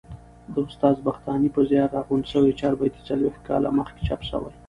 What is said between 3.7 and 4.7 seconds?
مخکي چاپ سوې.